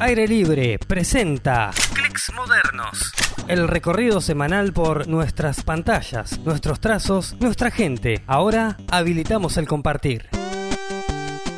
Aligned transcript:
Aire 0.00 0.28
Libre 0.28 0.78
presenta 0.78 1.72
Clics 1.92 2.32
Modernos. 2.32 3.12
El 3.48 3.66
recorrido 3.66 4.20
semanal 4.20 4.72
por 4.72 5.08
nuestras 5.08 5.64
pantallas, 5.64 6.38
nuestros 6.44 6.78
trazos, 6.78 7.34
nuestra 7.40 7.72
gente. 7.72 8.22
Ahora 8.28 8.76
habilitamos 8.92 9.56
el 9.56 9.66
compartir. 9.66 10.28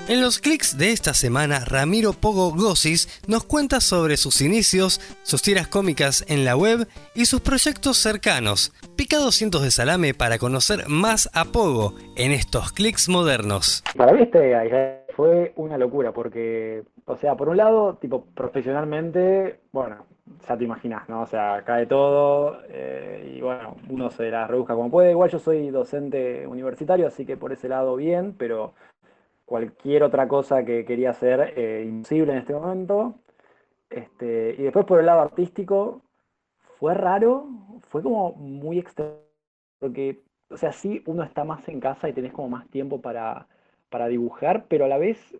En 0.08 0.22
los 0.22 0.38
clics 0.38 0.78
de 0.78 0.90
esta 0.90 1.12
semana, 1.12 1.66
Ramiro 1.66 2.14
Pogo 2.14 2.50
Gosis 2.52 3.20
nos 3.28 3.44
cuenta 3.44 3.78
sobre 3.80 4.16
sus 4.16 4.40
inicios, 4.40 5.02
sus 5.22 5.42
tiras 5.42 5.68
cómicas 5.68 6.24
en 6.26 6.46
la 6.46 6.56
web 6.56 6.88
y 7.14 7.26
sus 7.26 7.42
proyectos 7.42 7.98
cercanos. 7.98 8.72
Pica 8.96 9.18
200 9.18 9.62
de 9.62 9.70
salame 9.70 10.14
para 10.14 10.38
conocer 10.38 10.88
más 10.88 11.28
a 11.34 11.44
Pogo 11.44 11.94
en 12.16 12.32
estos 12.32 12.72
clics 12.72 13.10
modernos. 13.10 13.84
Para 13.96 14.12
mí 14.12 14.22
este 14.22 14.56
fue 15.10 15.52
una 15.56 15.78
locura 15.78 16.12
porque, 16.12 16.84
o 17.06 17.16
sea, 17.16 17.36
por 17.36 17.48
un 17.48 17.56
lado, 17.56 17.96
tipo 17.96 18.24
profesionalmente, 18.34 19.60
bueno, 19.72 20.06
ya 20.48 20.56
te 20.56 20.64
imaginas, 20.64 21.08
¿no? 21.08 21.22
O 21.22 21.26
sea, 21.26 21.62
cae 21.64 21.86
todo 21.86 22.60
eh, 22.68 23.34
y 23.36 23.40
bueno, 23.40 23.76
uno 23.88 24.10
se 24.10 24.30
la 24.30 24.46
rebusca 24.46 24.74
como 24.74 24.90
puede. 24.90 25.10
Igual 25.12 25.30
yo 25.30 25.38
soy 25.38 25.70
docente 25.70 26.46
universitario, 26.46 27.06
así 27.06 27.26
que 27.26 27.36
por 27.36 27.52
ese 27.52 27.68
lado 27.68 27.96
bien, 27.96 28.34
pero 28.38 28.74
cualquier 29.44 30.04
otra 30.04 30.28
cosa 30.28 30.64
que 30.64 30.84
quería 30.84 31.10
hacer 31.10 31.54
eh, 31.56 31.84
imposible 31.86 32.32
en 32.32 32.38
este 32.38 32.54
momento. 32.54 33.14
Este, 33.90 34.54
y 34.58 34.62
después 34.62 34.86
por 34.86 35.00
el 35.00 35.06
lado 35.06 35.20
artístico, 35.22 36.02
fue 36.78 36.94
raro, 36.94 37.48
fue 37.88 38.02
como 38.02 38.32
muy 38.34 38.78
extraño, 38.78 39.16
porque, 39.80 40.22
o 40.50 40.56
sea, 40.56 40.72
sí, 40.72 41.02
uno 41.06 41.22
está 41.24 41.44
más 41.44 41.68
en 41.68 41.80
casa 41.80 42.08
y 42.08 42.12
tenés 42.12 42.32
como 42.32 42.48
más 42.48 42.68
tiempo 42.68 43.00
para, 43.00 43.48
para 43.90 44.08
dibujar, 44.08 44.64
pero 44.68 44.84
a 44.84 44.88
la 44.88 44.98
vez 44.98 45.36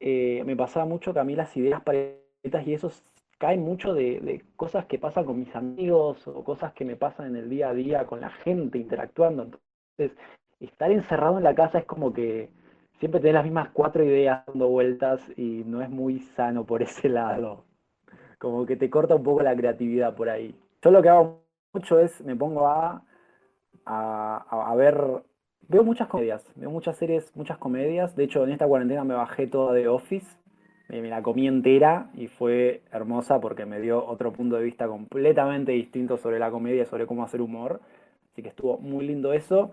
eh, 0.00 0.42
me 0.44 0.56
pasaba 0.56 0.84
mucho 0.84 1.12
que 1.12 1.20
a 1.20 1.24
mí 1.24 1.34
las 1.34 1.56
ideas 1.56 1.82
paletas 1.82 2.66
y 2.66 2.74
eso 2.74 2.90
caen 3.38 3.62
mucho 3.62 3.94
de, 3.94 4.44
cosas 4.56 4.86
que 4.86 4.98
pasan 4.98 5.24
con 5.24 5.38
mis 5.38 5.54
amigos 5.54 6.26
o 6.28 6.44
cosas 6.44 6.72
que 6.72 6.84
me 6.84 6.96
pasan 6.96 7.28
en 7.28 7.36
el 7.36 7.48
día 7.50 7.70
a 7.70 7.74
día 7.74 8.06
con 8.06 8.20
la 8.20 8.30
gente 8.30 8.78
interactuando. 8.78 9.50
Entonces, 9.96 10.18
estar 10.60 10.90
encerrado 10.90 11.38
en 11.38 11.44
la 11.44 11.54
casa 11.54 11.78
es 11.78 11.84
como 11.84 12.12
que 12.12 12.50
siempre 12.98 13.20
tenés 13.20 13.34
las 13.34 13.44
mismas 13.44 13.70
cuatro 13.72 14.04
ideas 14.04 14.44
dando 14.46 14.68
vueltas 14.68 15.20
y 15.36 15.62
no 15.66 15.82
es 15.82 15.90
muy 15.90 16.20
sano 16.20 16.64
por 16.64 16.82
ese 16.82 17.08
lado. 17.08 17.64
Como 18.38 18.66
que 18.66 18.76
te 18.76 18.90
corta 18.90 19.14
un 19.14 19.22
poco 19.22 19.42
la 19.42 19.56
creatividad 19.56 20.14
por 20.14 20.28
ahí. 20.28 20.54
Yo 20.82 20.90
lo 20.90 21.02
que 21.02 21.08
hago 21.08 21.42
mucho 21.72 21.98
es, 21.98 22.22
me 22.22 22.36
pongo 22.36 22.66
a, 22.68 23.02
a, 23.84 24.70
a 24.70 24.74
ver, 24.76 25.22
veo 25.68 25.84
muchas 25.84 26.08
comedias, 26.08 26.44
veo 26.54 26.70
muchas 26.70 26.96
series, 26.96 27.34
muchas 27.36 27.58
comedias. 27.58 28.16
De 28.16 28.24
hecho, 28.24 28.44
en 28.44 28.50
esta 28.50 28.66
cuarentena 28.66 29.04
me 29.04 29.14
bajé 29.14 29.46
toda 29.46 29.72
de 29.72 29.88
Office, 29.88 30.26
me, 30.88 31.02
la 31.02 31.22
comí 31.22 31.46
entera 31.48 32.10
y 32.14 32.28
fue 32.28 32.82
hermosa 32.92 33.40
porque 33.40 33.66
me 33.66 33.80
dio 33.80 34.04
otro 34.04 34.32
punto 34.32 34.56
de 34.56 34.64
vista 34.64 34.86
completamente 34.86 35.72
distinto 35.72 36.16
sobre 36.16 36.38
la 36.38 36.50
comedia 36.50 36.82
y 36.82 36.86
sobre 36.86 37.06
cómo 37.06 37.24
hacer 37.24 37.40
humor. 37.40 37.80
Así 38.32 38.42
que 38.42 38.48
estuvo 38.48 38.78
muy 38.78 39.06
lindo 39.06 39.32
eso. 39.32 39.70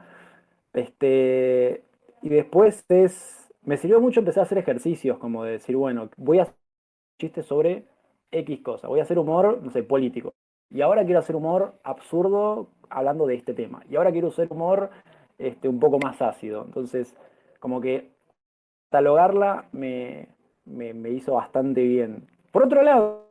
Este, 0.73 1.83
y 2.22 2.30
después 2.30 2.85
es, 2.89 3.53
me 3.63 3.78
sirvió 3.78 4.02
mucho 4.02 4.22
empezar 4.22 4.41
a 4.41 4.45
hacer 4.45 4.57
ejercicios, 4.57 5.17
como 5.19 5.44
de 5.44 5.53
decir, 5.53 5.75
bueno, 5.75 6.09
voy 6.17 6.39
a 6.39 6.44
hacer 6.44 6.55
chistes 7.19 7.45
sobre 7.45 7.85
X 8.31 8.61
cosa, 8.61 8.88
voy 8.88 9.00
a 9.00 9.03
hacer 9.03 9.19
humor, 9.19 9.59
no 9.61 9.69
sé, 9.72 9.83
político. 9.83 10.33
Y 10.72 10.81
ahora 10.81 11.05
quiero 11.05 11.19
hacer 11.19 11.35
humor 11.35 11.75
absurdo 11.83 12.69
hablando 12.89 13.28
de 13.28 13.35
este 13.35 13.53
tema. 13.53 13.83
Y 13.89 13.95
ahora 13.95 14.11
quiero 14.11 14.30
hacer 14.30 14.47
humor 14.50 14.89
este, 15.38 15.67
un 15.67 15.80
poco 15.80 16.00
más 16.00 16.22
ácido. 16.22 16.64
Entonces, 16.66 17.16
como 17.59 17.81
que 17.81 18.14
catalogarla 18.94 19.66
me, 19.72 20.28
me, 20.66 21.09
hizo 21.09 21.34
bastante 21.34 21.81
bien. 21.81 22.28
Por 22.52 22.64
otro 22.64 22.84
lado, 22.84 23.30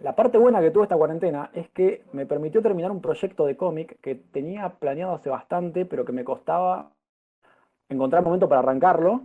la 0.00 0.16
parte 0.16 0.38
buena 0.38 0.62
que 0.62 0.70
tuvo 0.70 0.84
esta 0.84 0.96
cuarentena 0.96 1.50
es 1.52 1.68
que 1.68 2.04
me 2.12 2.24
permitió 2.24 2.62
terminar 2.62 2.90
un 2.90 3.02
proyecto 3.02 3.44
de 3.44 3.56
cómic 3.56 4.00
que 4.00 4.14
tenía 4.14 4.70
planeado 4.70 5.14
hace 5.14 5.28
bastante, 5.28 5.84
pero 5.84 6.06
que 6.06 6.12
me 6.12 6.24
costaba 6.24 6.90
encontrar 7.90 8.24
momento 8.24 8.48
para 8.48 8.60
arrancarlo, 8.60 9.24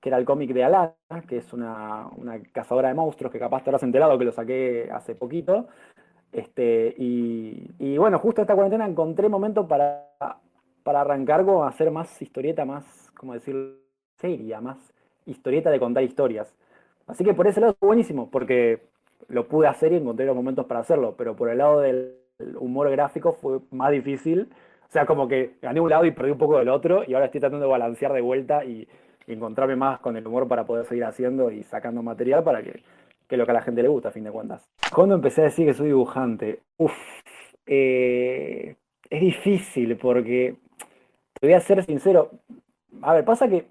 que 0.00 0.10
era 0.10 0.18
el 0.18 0.24
cómic 0.24 0.52
de 0.52 0.62
Alana, 0.62 0.94
que 1.28 1.38
es 1.38 1.52
una, 1.52 2.08
una, 2.16 2.40
cazadora 2.52 2.88
de 2.88 2.94
monstruos 2.94 3.32
que 3.32 3.40
capaz 3.40 3.64
te 3.64 3.70
habrás 3.70 3.82
enterado 3.82 4.16
que 4.16 4.24
lo 4.26 4.32
saqué 4.32 4.88
hace 4.92 5.16
poquito. 5.16 5.66
Este, 6.30 6.94
y, 6.96 7.68
y 7.80 7.98
bueno, 7.98 8.20
justo 8.20 8.42
esta 8.42 8.54
cuarentena 8.54 8.86
encontré 8.86 9.28
momento 9.28 9.66
para, 9.66 10.06
para 10.88 11.02
arrancar 11.02 11.44
con 11.44 11.68
hacer 11.68 11.90
más 11.90 12.22
historieta, 12.22 12.64
más, 12.64 13.12
como 13.14 13.34
decir, 13.34 13.78
seria, 14.16 14.62
más 14.62 14.78
historieta 15.26 15.70
de 15.70 15.78
contar 15.78 16.02
historias. 16.02 16.54
Así 17.06 17.24
que 17.24 17.34
por 17.34 17.46
ese 17.46 17.60
lado 17.60 17.76
fue 17.78 17.88
buenísimo, 17.88 18.30
porque 18.30 18.80
lo 19.28 19.46
pude 19.48 19.68
hacer 19.68 19.92
y 19.92 19.96
encontré 19.96 20.24
los 20.24 20.34
momentos 20.34 20.64
para 20.64 20.80
hacerlo, 20.80 21.14
pero 21.18 21.36
por 21.36 21.50
el 21.50 21.58
lado 21.58 21.80
del 21.80 22.16
humor 22.58 22.88
gráfico 22.88 23.32
fue 23.34 23.60
más 23.70 23.90
difícil 23.90 24.48
o 24.88 24.90
sea, 24.90 25.04
como 25.04 25.28
que 25.28 25.56
gané 25.60 25.78
un 25.78 25.90
lado 25.90 26.06
y 26.06 26.12
perdí 26.12 26.30
un 26.30 26.38
poco 26.38 26.58
del 26.58 26.70
otro 26.70 27.04
y 27.06 27.12
ahora 27.12 27.26
estoy 27.26 27.40
tratando 27.42 27.66
de 27.66 27.70
balancear 27.70 28.10
de 28.14 28.22
vuelta 28.22 28.64
y, 28.64 28.88
y 29.26 29.32
encontrarme 29.34 29.76
más 29.76 30.00
con 30.00 30.16
el 30.16 30.26
humor 30.26 30.48
para 30.48 30.64
poder 30.64 30.86
seguir 30.86 31.04
haciendo 31.04 31.50
y 31.50 31.64
sacando 31.64 32.02
material 32.02 32.42
para 32.42 32.62
que, 32.62 32.82
que 33.28 33.36
lo 33.36 33.44
que 33.44 33.50
a 33.50 33.54
la 33.54 33.60
gente 33.60 33.82
le 33.82 33.88
gusta, 33.88 34.08
a 34.08 34.12
fin 34.12 34.24
de 34.24 34.30
cuentas. 34.30 34.66
Cuando 34.94 35.14
empecé 35.14 35.42
a 35.42 35.44
decir 35.44 35.66
que 35.66 35.74
soy 35.74 35.88
dibujante, 35.88 36.62
uff, 36.78 36.96
eh, 37.66 38.76
es 39.10 39.20
difícil 39.20 39.96
porque, 39.96 40.56
te 41.40 41.46
voy 41.46 41.54
a 41.54 41.60
ser 41.60 41.84
sincero, 41.84 42.30
a 43.02 43.14
ver, 43.14 43.24
pasa 43.24 43.48
que 43.48 43.66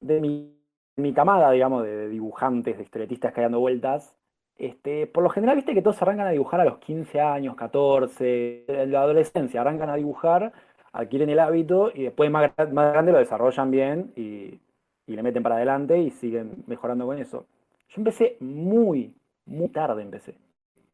de 0.00 0.20
mi, 0.20 0.54
mi 0.96 1.12
camada, 1.12 1.50
digamos, 1.50 1.82
de, 1.84 2.08
dibujantes, 2.08 2.76
de 2.76 2.82
historietistas 2.82 3.32
que 3.32 3.40
hay 3.40 3.44
dando 3.44 3.60
vueltas, 3.60 4.14
este, 4.58 5.06
por 5.06 5.22
lo 5.22 5.30
general, 5.30 5.56
viste 5.56 5.74
que 5.74 5.82
todos 5.82 6.00
arrancan 6.02 6.26
a 6.26 6.30
dibujar 6.30 6.60
a 6.60 6.64
los 6.64 6.78
15 6.78 7.20
años, 7.20 7.56
14, 7.56 8.64
en 8.68 8.92
la 8.92 9.02
adolescencia, 9.02 9.60
arrancan 9.60 9.90
a 9.90 9.96
dibujar, 9.96 10.52
adquieren 10.92 11.30
el 11.30 11.38
hábito 11.38 11.90
y 11.94 12.02
después 12.04 12.30
más, 12.30 12.52
más 12.72 12.92
grande 12.92 13.12
lo 13.12 13.18
desarrollan 13.18 13.70
bien 13.70 14.12
y, 14.14 14.60
y, 15.06 15.16
le 15.16 15.22
meten 15.22 15.42
para 15.42 15.56
adelante 15.56 15.98
y 15.98 16.10
siguen 16.10 16.64
mejorando 16.66 17.06
con 17.06 17.18
eso. 17.18 17.46
Yo 17.88 17.94
empecé 17.96 18.36
muy, 18.40 19.14
muy 19.46 19.68
tarde, 19.68 20.02
empecé. 20.02 20.34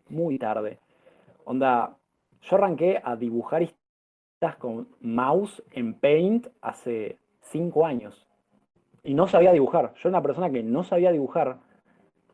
Muy 0.08 0.38
tarde. 0.38 0.78
Onda, 1.44 1.96
yo 2.42 2.56
arranqué 2.56 3.00
a 3.02 3.16
dibujar 3.16 3.62
historietas 3.62 3.77
con 4.58 4.88
mouse 5.00 5.62
en 5.72 5.94
Paint 5.94 6.46
hace 6.60 7.18
5 7.40 7.86
años. 7.86 8.26
Y 9.02 9.14
no 9.14 9.26
sabía 9.26 9.52
dibujar. 9.52 9.94
Yo 9.94 10.08
era 10.08 10.18
una 10.18 10.22
persona 10.22 10.50
que 10.50 10.62
no 10.62 10.84
sabía 10.84 11.12
dibujar 11.12 11.58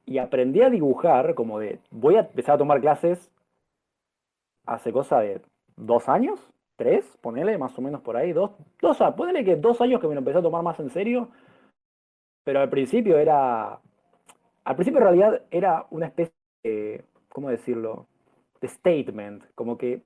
y 0.07 0.19
aprendí 0.19 0.61
a 0.63 0.71
dibujar 0.71 1.35
como 1.35 1.59
de, 1.59 1.81
voy 1.91 2.17
a 2.17 2.21
empezar 2.21 2.57
a 2.57 2.59
tomar 2.59 2.81
clases 2.81 3.31
hace 4.67 4.93
cosa 4.93 5.21
de 5.21 5.41
dos 5.77 6.09
años, 6.09 6.53
tres, 6.77 7.17
ponele 7.21 7.57
más 7.59 7.79
o 7.79 7.83
menos 7.83 8.03
por 8.03 8.17
ahí, 8.17 8.33
dos, 8.33 8.53
dos, 8.81 8.99
ponele 9.17 9.45
que 9.45 9.57
dos 9.57 9.81
años 9.81 10.01
que 10.01 10.09
me 10.09 10.15
lo 10.15 10.21
empecé 10.21 10.39
a 10.39 10.43
tomar 10.43 10.63
más 10.63 10.79
en 10.81 10.91
serio, 10.91 11.31
pero 12.45 12.61
al 12.61 12.69
principio 12.69 13.19
era, 13.19 13.81
al 14.65 14.75
principio 14.77 14.99
en 14.99 15.05
realidad 15.05 15.43
era 15.51 15.87
una 15.91 16.07
especie 16.07 16.35
de, 16.63 17.05
¿cómo 17.31 17.49
decirlo? 17.49 18.07
De 18.61 18.69
statement, 18.69 19.45
como 19.55 19.79
que, 19.79 20.03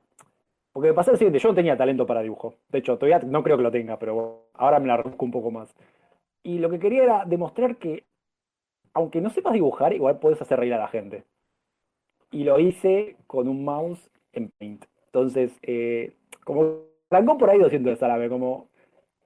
porque 0.79 0.95
pasa 0.95 1.11
el 1.11 1.19
siguiente, 1.19 1.41
yo 1.41 1.49
no 1.49 1.57
tenía 1.57 1.77
talento 1.77 2.07
para 2.07 2.23
dibujo, 2.23 2.55
de 2.69 2.79
hecho 2.79 2.97
todavía 2.97 3.19
no 3.29 3.43
creo 3.43 3.57
que 3.57 3.65
lo 3.65 3.73
tenga, 3.73 3.99
pero 3.99 4.45
ahora 4.55 4.79
me 4.79 4.87
la 4.87 4.99
reduzco 4.99 5.25
un 5.25 5.33
poco 5.33 5.51
más. 5.51 5.75
Y 6.45 6.61
lo 6.61 6.71
que 6.71 6.79
quería 6.79 7.03
era 7.03 7.25
demostrar 7.25 7.79
que 7.79 8.05
aunque 8.95 9.21
no 9.21 9.29
sepas 9.31 9.55
dibujar, 9.55 9.93
igual 9.93 10.21
puedes 10.21 10.41
hacer 10.41 10.61
reír 10.61 10.75
a 10.75 10.79
la 10.79 10.87
gente. 10.87 11.25
Y 12.31 12.45
lo 12.45 12.61
hice 12.61 13.17
con 13.27 13.49
un 13.49 13.65
mouse 13.65 14.09
en 14.33 14.53
Paint. 14.57 14.85
Entonces, 15.07 15.59
eh, 15.63 16.13
como 16.45 16.83
arrancó 17.11 17.39
por 17.39 17.51
ahí 17.51 17.59
200 17.59 17.95
de 17.95 17.97
salame, 17.97 18.29
como 18.29 18.69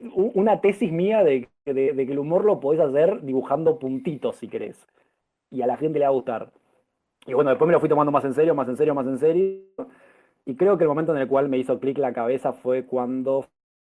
una 0.01 0.63
tesis 0.63 0.91
mía 0.91 1.23
de, 1.23 1.51
de, 1.67 1.95
que 1.95 2.13
el 2.13 2.19
humor 2.19 2.47
lo 2.47 2.61
podés 2.61 2.81
hacer 2.81 3.21
dibujando 3.21 3.79
puntitos 3.79 4.37
si 4.37 4.49
querés. 4.49 4.87
Y 5.51 5.61
a 5.61 5.67
la 5.67 5.77
gente 5.77 5.99
le 5.99 6.07
va 6.07 6.13
a 6.13 6.15
gustar. 6.15 6.51
Y 7.27 7.35
bueno, 7.35 7.51
después 7.51 7.67
me 7.67 7.75
lo 7.75 7.81
fui 7.81 7.91
tomando 7.91 8.11
más 8.11 8.25
en 8.25 8.33
serio, 8.33 8.55
más 8.55 8.71
en 8.71 8.79
serio, 8.79 8.95
más 8.95 9.07
en 9.07 9.19
serio. 9.19 9.61
Y 10.45 10.57
creo 10.57 10.77
que 10.77 10.85
el 10.85 10.89
momento 10.89 11.15
en 11.15 11.23
el 11.23 11.29
cual 11.29 11.49
me 11.49 11.59
hizo 11.59 11.79
clic 11.79 11.99
la 11.99 12.13
cabeza 12.13 12.53
fue 12.53 12.85
cuando 12.85 13.47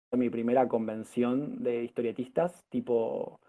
fue 0.09 0.17
mi 0.17 0.29
primera 0.29 0.67
convención 0.67 1.63
de 1.63 1.83
historietistas, 1.83 2.65
tipo 2.69 3.39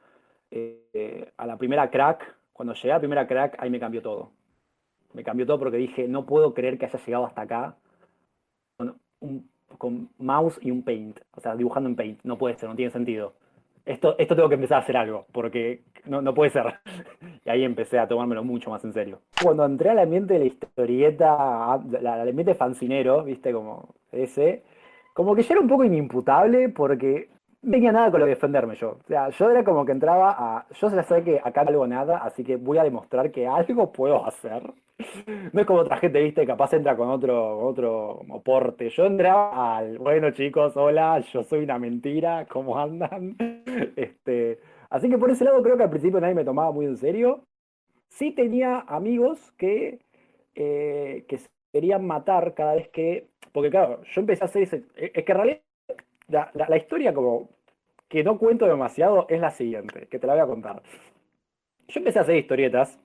eh, 0.50 1.32
a 1.36 1.46
la 1.46 1.56
primera 1.56 1.90
crack, 1.90 2.36
cuando 2.52 2.74
llegué 2.74 2.92
a 2.92 2.96
la 2.96 3.00
primera 3.00 3.26
crack, 3.26 3.56
ahí 3.58 3.70
me 3.70 3.80
cambió 3.80 4.02
todo. 4.02 4.32
Me 5.14 5.24
cambió 5.24 5.46
todo 5.46 5.58
porque 5.58 5.78
dije, 5.78 6.06
no 6.08 6.26
puedo 6.26 6.52
creer 6.52 6.78
que 6.78 6.84
haya 6.86 6.98
llegado 7.04 7.24
hasta 7.24 7.42
acá 7.42 7.76
con, 8.76 9.00
un, 9.20 9.50
con 9.78 10.10
mouse 10.18 10.58
y 10.60 10.70
un 10.70 10.82
paint. 10.82 11.18
O 11.32 11.40
sea, 11.40 11.56
dibujando 11.56 11.88
en 11.88 11.96
paint. 11.96 12.20
No 12.22 12.36
puede 12.36 12.56
ser, 12.56 12.68
no 12.68 12.76
tiene 12.76 12.92
sentido. 12.92 13.34
Esto, 13.84 14.16
esto 14.18 14.36
tengo 14.36 14.48
que 14.48 14.54
empezar 14.56 14.78
a 14.78 14.82
hacer 14.82 14.96
algo, 14.96 15.26
porque 15.32 15.82
no, 16.06 16.22
no 16.22 16.34
puede 16.34 16.50
ser. 16.50 16.64
Y 17.44 17.48
ahí 17.48 17.64
empecé 17.64 17.98
a 17.98 18.06
tomármelo 18.06 18.44
mucho 18.44 18.70
más 18.70 18.84
en 18.84 18.92
serio. 18.92 19.20
Cuando 19.42 19.64
entré 19.64 19.88
al 19.90 19.98
ambiente 19.98 20.34
de 20.34 20.40
la 20.40 20.44
historieta, 20.44 21.72
al 21.72 22.28
ambiente 22.28 22.54
fancinero, 22.54 23.24
viste, 23.24 23.50
como 23.50 23.94
ese, 24.12 24.62
como 25.14 25.34
que 25.34 25.42
ya 25.42 25.54
era 25.54 25.62
un 25.62 25.68
poco 25.68 25.84
inimputable 25.84 26.68
porque 26.68 27.30
no 27.62 27.72
tenía 27.72 27.92
nada 27.92 28.10
con 28.10 28.20
lo 28.20 28.26
que 28.26 28.30
defenderme 28.30 28.74
yo. 28.74 28.98
O 29.04 29.06
sea, 29.06 29.28
yo 29.30 29.50
era 29.50 29.64
como 29.64 29.84
que 29.84 29.92
entraba 29.92 30.34
a. 30.38 30.66
Yo 30.74 30.90
ya 30.90 31.02
sé 31.02 31.22
que 31.22 31.40
acá 31.42 31.64
no 31.64 31.70
hago 31.70 31.86
nada, 31.86 32.18
así 32.18 32.42
que 32.42 32.56
voy 32.56 32.78
a 32.78 32.84
demostrar 32.84 33.30
que 33.30 33.46
algo 33.46 33.92
puedo 33.92 34.24
hacer. 34.26 34.62
No 35.54 35.62
es 35.62 35.66
como 35.66 35.80
otra 35.80 35.96
gente, 35.96 36.22
viste, 36.22 36.46
capaz 36.46 36.74
entra 36.74 36.94
con 36.94 37.08
otro, 37.08 37.58
otro 37.66 38.20
porte. 38.44 38.90
Yo 38.90 39.06
entraba 39.06 39.78
al, 39.78 39.98
bueno 39.98 40.30
chicos, 40.30 40.76
hola, 40.76 41.20
yo 41.20 41.42
soy 41.42 41.64
una 41.64 41.78
mentira, 41.78 42.46
¿cómo 42.46 42.78
andan? 42.78 43.36
Este, 43.96 44.60
así 44.90 45.08
que 45.08 45.16
por 45.16 45.30
ese 45.30 45.44
lado 45.44 45.62
creo 45.62 45.76
que 45.78 45.84
al 45.84 45.90
principio 45.90 46.20
nadie 46.20 46.34
me 46.34 46.44
tomaba 46.44 46.70
muy 46.70 46.84
en 46.84 46.96
serio. 46.98 47.44
Sí 48.10 48.32
tenía 48.32 48.80
amigos 48.80 49.52
que, 49.52 50.00
eh, 50.54 51.24
que 51.28 51.40
querían 51.72 52.06
matar 52.06 52.54
cada 52.54 52.74
vez 52.74 52.88
que. 52.88 53.28
Porque 53.52 53.70
claro, 53.70 54.02
yo 54.02 54.20
empecé 54.20 54.44
a 54.44 54.46
hacer 54.46 54.62
ese. 54.64 54.84
Es 54.96 55.24
que 55.24 55.32
en 55.32 55.38
realidad 55.38 55.60
la, 56.30 56.50
la, 56.54 56.76
historia 56.76 57.12
como 57.12 57.50
que 58.08 58.24
no 58.24 58.38
cuento 58.38 58.66
demasiado 58.66 59.26
es 59.28 59.40
la 59.40 59.50
siguiente, 59.50 60.06
que 60.08 60.18
te 60.18 60.26
la 60.26 60.34
voy 60.34 60.42
a 60.42 60.46
contar. 60.46 60.82
Yo 61.88 62.00
empecé 62.00 62.18
a 62.18 62.22
hacer 62.22 62.36
historietas, 62.36 62.98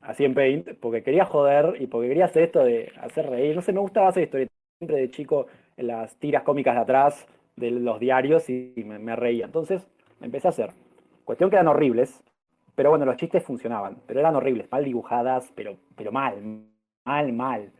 así 0.00 0.24
en 0.24 0.34
Paint, 0.34 0.68
porque 0.80 1.02
quería 1.02 1.24
joder 1.24 1.80
y 1.80 1.86
porque 1.86 2.08
quería 2.08 2.26
hacer 2.26 2.44
esto 2.44 2.64
de 2.64 2.92
hacer 3.00 3.28
reír. 3.28 3.54
No 3.54 3.62
sé, 3.62 3.72
me 3.72 3.80
gustaba 3.80 4.08
hacer 4.08 4.24
historietas 4.24 4.56
siempre 4.78 4.98
de 4.98 5.10
chico 5.10 5.46
en 5.76 5.88
las 5.88 6.16
tiras 6.16 6.42
cómicas 6.42 6.74
de 6.74 6.80
atrás 6.80 7.26
de 7.56 7.70
los 7.70 8.00
diarios 8.00 8.48
y 8.50 8.72
me, 8.86 8.98
me 8.98 9.16
reía. 9.16 9.46
Entonces 9.46 9.86
empecé 10.20 10.48
a 10.48 10.50
hacer. 10.50 10.70
Cuestión 11.24 11.50
que 11.50 11.56
eran 11.56 11.68
horribles, 11.68 12.22
pero 12.74 12.90
bueno, 12.90 13.04
los 13.04 13.16
chistes 13.16 13.42
funcionaban, 13.42 13.98
pero 14.06 14.20
eran 14.20 14.36
horribles, 14.36 14.70
mal 14.70 14.84
dibujadas, 14.84 15.52
pero, 15.54 15.76
pero 15.96 16.12
mal, 16.12 16.64
mal, 17.04 17.32
mal. 17.32 17.72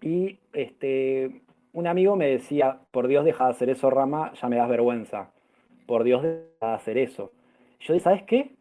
Y 0.00 0.38
este, 0.52 1.42
un 1.72 1.86
amigo 1.86 2.16
me 2.16 2.26
decía, 2.28 2.80
por 2.90 3.08
Dios 3.08 3.24
deja 3.24 3.44
de 3.44 3.50
hacer 3.50 3.70
eso, 3.70 3.90
Rama, 3.90 4.32
ya 4.34 4.48
me 4.48 4.56
das 4.56 4.68
vergüenza. 4.68 5.30
Por 5.86 6.04
Dios 6.04 6.22
deja 6.22 6.42
de 6.60 6.74
hacer 6.74 6.98
eso. 6.98 7.32
Yo 7.80 7.94
dije, 7.94 8.04
¿sabes 8.04 8.22
qué? 8.24 8.56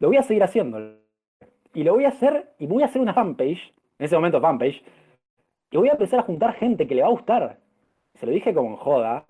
Lo 0.00 0.08
voy 0.08 0.16
a 0.16 0.22
seguir 0.22 0.42
haciendo. 0.42 0.78
Y 1.72 1.82
lo 1.82 1.94
voy 1.94 2.04
a 2.04 2.08
hacer, 2.08 2.54
y 2.58 2.66
voy 2.66 2.82
a 2.82 2.86
hacer 2.86 3.00
una 3.00 3.14
fanpage, 3.14 3.72
en 3.98 4.04
ese 4.04 4.14
momento 4.14 4.40
fanpage, 4.40 4.82
y 5.70 5.76
voy 5.76 5.88
a 5.88 5.92
empezar 5.92 6.20
a 6.20 6.22
juntar 6.22 6.54
gente 6.54 6.86
que 6.86 6.94
le 6.94 7.02
va 7.02 7.08
a 7.08 7.12
gustar. 7.12 7.58
Se 8.14 8.26
lo 8.26 8.32
dije 8.32 8.54
como 8.54 8.70
en 8.70 8.76
joda, 8.76 9.24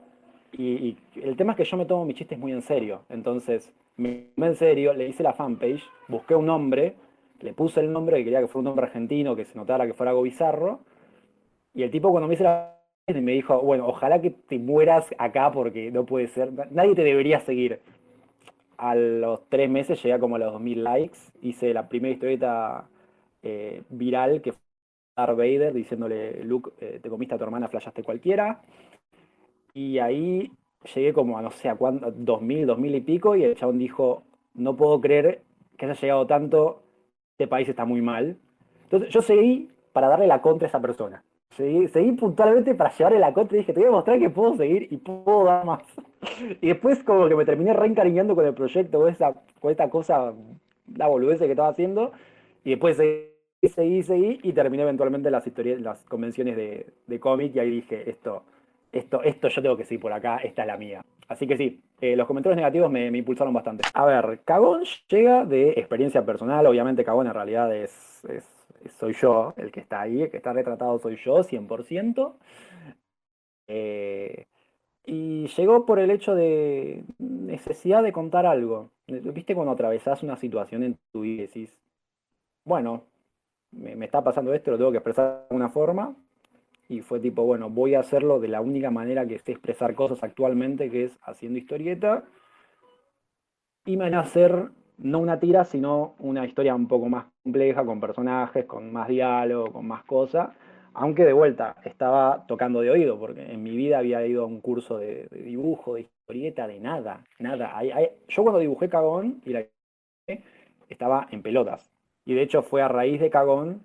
y, 0.52 0.96
el 1.16 1.36
tema 1.36 1.52
es 1.52 1.56
que 1.56 1.64
yo 1.64 1.76
me 1.76 1.86
tomo 1.86 2.04
mis 2.04 2.16
chistes 2.16 2.38
muy 2.38 2.52
en 2.52 2.62
serio. 2.62 3.02
Entonces, 3.08 3.72
me 3.96 4.26
en 4.36 4.54
serio, 4.54 4.92
le 4.92 5.08
hice 5.08 5.22
la 5.22 5.32
fanpage, 5.32 5.82
busqué 6.08 6.34
un 6.34 6.46
nombre, 6.46 6.96
le 7.40 7.52
puse 7.54 7.80
el 7.80 7.92
nombre 7.92 8.18
que 8.18 8.24
quería 8.24 8.40
que 8.40 8.46
fuera 8.46 8.60
un 8.60 8.64
nombre 8.66 8.86
argentino, 8.86 9.34
que 9.34 9.44
se 9.44 9.56
notara 9.56 9.86
que 9.86 9.94
fuera 9.94 10.10
algo 10.10 10.22
bizarro, 10.22 10.80
y 11.72 11.82
el 11.82 11.90
tipo 11.90 12.10
cuando 12.10 12.28
me 12.28 12.34
hice 12.34 12.44
la 12.44 12.74
y 13.06 13.20
me 13.20 13.32
dijo, 13.32 13.60
bueno, 13.60 13.86
ojalá 13.86 14.20
que 14.22 14.30
te 14.30 14.58
mueras 14.58 15.14
acá 15.18 15.52
porque 15.52 15.90
no 15.90 16.06
puede 16.06 16.28
ser, 16.28 16.52
nadie 16.70 16.94
te 16.94 17.04
debería 17.04 17.40
seguir. 17.40 17.80
A 18.78 18.94
los 18.94 19.46
tres 19.48 19.68
meses 19.70 20.02
llegué 20.02 20.18
como 20.18 20.36
a 20.36 20.38
los 20.38 20.52
2000 20.52 20.84
likes, 20.84 21.18
hice 21.42 21.74
la 21.74 21.88
primera 21.88 22.14
historieta 22.14 22.88
eh, 23.42 23.82
viral 23.90 24.40
que 24.40 24.52
fue 24.52 24.60
Darth 25.16 25.36
Vader 25.36 25.74
diciéndole, 25.74 26.42
Luke, 26.44 26.70
eh, 26.80 26.98
te 27.02 27.10
comiste 27.10 27.34
a 27.34 27.38
tu 27.38 27.44
hermana, 27.44 27.68
flashaste 27.68 28.02
cualquiera. 28.02 28.62
Y 29.74 29.98
ahí 29.98 30.50
llegué 30.94 31.12
como 31.12 31.36
a 31.38 31.42
no 31.42 31.50
sé 31.50 31.68
a 31.68 31.76
cuánto, 31.76 32.10
2000, 32.10 32.66
2000 32.66 32.94
y 32.94 33.00
pico, 33.02 33.36
y 33.36 33.44
el 33.44 33.54
chabón 33.54 33.78
dijo, 33.78 34.22
no 34.54 34.76
puedo 34.76 35.00
creer 35.00 35.42
que 35.76 35.86
haya 35.86 36.00
llegado 36.00 36.26
tanto, 36.26 36.82
este 37.32 37.48
país 37.48 37.68
está 37.68 37.84
muy 37.84 38.00
mal. 38.00 38.38
Entonces 38.84 39.10
yo 39.10 39.20
seguí 39.20 39.68
para 39.92 40.08
darle 40.08 40.26
la 40.26 40.40
contra 40.40 40.66
a 40.66 40.68
esa 40.70 40.80
persona. 40.80 41.22
Seguí, 41.56 42.12
puntualmente 42.12 42.74
para 42.74 42.90
llevarle 42.90 43.18
la 43.20 43.32
contra 43.32 43.56
y 43.56 43.60
dije, 43.60 43.72
te 43.72 43.80
voy 43.80 43.88
a 43.88 43.92
mostrar 43.92 44.18
que 44.18 44.30
puedo 44.30 44.56
seguir 44.56 44.88
y 44.90 44.96
puedo 44.96 45.44
dar 45.44 45.64
más. 45.64 45.82
y 46.60 46.68
después 46.68 47.02
como 47.04 47.28
que 47.28 47.36
me 47.36 47.44
terminé 47.44 47.72
reencariñando 47.72 48.34
con 48.34 48.44
el 48.44 48.54
proyecto, 48.54 48.98
con, 48.98 49.08
esa, 49.08 49.34
con 49.60 49.70
esta 49.70 49.88
cosa, 49.88 50.32
la 50.96 51.06
boludez 51.06 51.38
que 51.38 51.50
estaba 51.50 51.68
haciendo. 51.68 52.12
Y 52.64 52.70
después 52.70 52.96
seguí, 52.96 53.28
seguí, 53.68 54.02
seguí 54.02 54.40
y 54.42 54.52
terminé 54.52 54.82
eventualmente 54.82 55.30
las 55.30 55.46
historias, 55.46 55.80
las 55.80 56.02
convenciones 56.04 56.56
de, 56.56 56.86
de 57.06 57.20
cómic 57.20 57.54
y 57.54 57.60
ahí 57.60 57.70
dije, 57.70 58.10
esto, 58.10 58.42
esto, 58.90 59.22
esto 59.22 59.48
yo 59.48 59.62
tengo 59.62 59.76
que 59.76 59.84
seguir 59.84 60.00
por 60.00 60.12
acá, 60.12 60.38
esta 60.38 60.62
es 60.62 60.68
la 60.68 60.76
mía. 60.76 61.04
Así 61.28 61.46
que 61.46 61.56
sí, 61.56 61.82
eh, 62.00 62.16
los 62.16 62.26
comentarios 62.26 62.56
negativos 62.56 62.90
me, 62.90 63.06
impulsaron 63.06 63.54
bastante. 63.54 63.84
A 63.94 64.04
ver, 64.04 64.40
Cagón 64.44 64.82
llega 65.08 65.44
de 65.44 65.70
experiencia 65.70 66.24
personal, 66.24 66.66
obviamente 66.66 67.04
Cagón 67.04 67.26
en 67.26 67.34
realidad 67.34 67.74
es 67.74 68.22
soy 68.88 69.14
yo 69.14 69.54
el 69.56 69.70
que 69.72 69.80
está 69.80 70.02
ahí, 70.02 70.22
el 70.22 70.30
que 70.30 70.36
está 70.38 70.52
retratado 70.52 70.98
soy 70.98 71.16
yo, 71.16 71.42
100%. 71.42 72.34
Eh, 73.66 74.46
y 75.06 75.46
llegó 75.48 75.84
por 75.84 75.98
el 75.98 76.10
hecho 76.10 76.34
de 76.34 77.04
necesidad 77.18 78.02
de 78.02 78.12
contar 78.12 78.46
algo. 78.46 78.90
¿Viste 79.06 79.54
cuando 79.54 79.72
atravesás 79.72 80.22
una 80.22 80.36
situación 80.36 80.82
en 80.82 80.98
tu 81.12 81.22
vida 81.22 81.42
y 81.42 81.46
decís, 81.46 81.78
bueno, 82.64 83.04
me, 83.70 84.02
está 84.04 84.24
pasando 84.24 84.54
esto, 84.54 84.70
lo 84.70 84.78
tengo 84.78 84.92
que 84.92 84.98
expresar 84.98 85.46
de 85.50 85.56
una 85.56 85.68
forma? 85.68 86.16
Y 86.88 87.00
fue 87.00 87.20
tipo, 87.20 87.44
bueno, 87.44 87.70
voy 87.70 87.94
a 87.94 88.00
hacerlo 88.00 88.40
de 88.40 88.48
la 88.48 88.60
única 88.60 88.90
manera 88.90 89.26
que 89.26 89.38
sé 89.38 89.52
expresar 89.52 89.94
cosas 89.94 90.22
actualmente, 90.22 90.90
que 90.90 91.04
es 91.04 91.18
haciendo 91.22 91.58
historieta. 91.58 92.24
Y 93.84 93.96
me 93.96 94.04
van 94.04 94.14
a 94.14 94.20
hacer 94.20 94.70
no 94.98 95.18
una 95.18 95.40
tira, 95.40 95.64
sino 95.64 96.14
una 96.18 96.46
historia 96.46 96.74
un 96.74 96.88
poco 96.88 97.08
más 97.08 97.26
compleja, 97.42 97.84
con 97.84 98.00
personajes, 98.00 98.64
con 98.64 98.92
más 98.92 99.08
diálogo, 99.08 99.72
con 99.72 99.86
más 99.86 100.04
cosas. 100.04 100.50
Aunque 100.94 101.24
de 101.24 101.32
vuelta 101.32 101.76
estaba 101.84 102.44
tocando 102.46 102.80
de 102.80 102.90
oído, 102.90 103.18
porque 103.18 103.52
en 103.52 103.62
mi 103.62 103.76
vida 103.76 103.98
había 103.98 104.24
ido 104.26 104.44
a 104.44 104.46
un 104.46 104.60
curso 104.60 104.96
de, 104.96 105.26
dibujo, 105.30 105.94
de 105.94 106.02
historieta, 106.02 106.68
de 106.68 106.78
nada, 106.78 107.24
nada. 107.40 107.80
yo 108.28 108.42
cuando 108.42 108.60
dibujé 108.60 108.88
Cagón 108.88 109.40
y 109.44 109.50
la 109.50 109.64
estaba 110.88 111.26
en 111.30 111.42
pelotas. 111.42 111.90
Y 112.24 112.34
de 112.34 112.42
hecho 112.42 112.62
fue 112.62 112.80
a 112.80 112.88
raíz 112.88 113.20
de 113.20 113.28
Cagón 113.28 113.82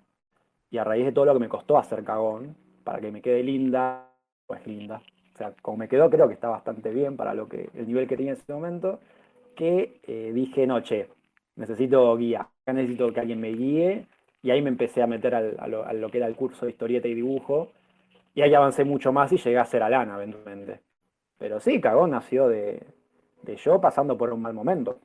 y 0.70 0.78
a 0.78 0.84
raíz 0.84 1.04
de 1.04 1.12
todo 1.12 1.24
lo 1.24 1.34
que 1.34 1.40
me 1.40 1.48
costó 1.48 1.76
hacer 1.76 2.04
Cagón, 2.04 2.56
para 2.84 3.00
que 3.00 3.10
me 3.10 3.20
quede 3.20 3.42
linda, 3.42 4.08
pues 4.46 4.64
linda. 4.66 5.02
O 5.34 5.36
sea, 5.36 5.52
como 5.62 5.78
me 5.78 5.88
quedó 5.88 6.10
creo 6.10 6.28
que 6.28 6.34
está 6.34 6.48
bastante 6.48 6.90
bien 6.90 7.16
para 7.16 7.34
lo 7.34 7.48
que 7.48 7.70
el 7.74 7.88
nivel 7.88 8.06
que 8.06 8.16
tenía 8.16 8.32
en 8.32 8.38
ese 8.38 8.52
momento 8.52 9.00
que 9.60 10.00
eh, 10.06 10.32
dije, 10.32 10.66
no, 10.66 10.80
che, 10.80 11.10
necesito 11.56 12.16
guía, 12.16 12.48
necesito 12.66 13.12
que 13.12 13.20
alguien 13.20 13.40
me 13.42 13.50
guíe, 13.50 14.06
y 14.42 14.50
ahí 14.50 14.62
me 14.62 14.70
empecé 14.70 15.02
a 15.02 15.06
meter 15.06 15.34
a, 15.34 15.68
lo, 15.68 16.10
que 16.10 16.16
era 16.16 16.26
el 16.26 16.34
curso 16.34 16.64
de 16.64 16.72
historieta 16.72 17.08
y 17.08 17.14
dibujo, 17.14 17.72
y 18.34 18.40
ahí 18.40 18.54
avancé 18.54 18.84
mucho 18.84 19.12
más 19.12 19.30
y 19.32 19.36
llegué 19.36 19.58
a 19.58 19.66
ser 19.66 19.82
Alana 19.82 20.16
eventualmente. 20.16 20.80
Pero 21.36 21.60
sí, 21.60 21.78
Cagón 21.78 22.12
nació 22.12 22.48
de, 22.48 22.82
de 23.42 23.56
yo 23.56 23.78
pasando 23.82 24.16
por 24.16 24.32
un 24.32 24.40
mal 24.40 24.54
momento. 24.54 24.98